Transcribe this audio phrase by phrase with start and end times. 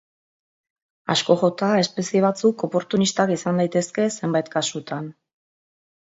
[1.15, 5.11] Asko jota, espezie batzuk oportunistak izan daitezke zenbait kasutan.